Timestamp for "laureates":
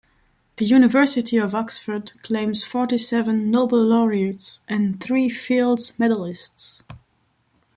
3.83-4.61